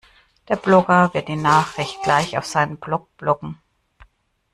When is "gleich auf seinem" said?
2.01-2.77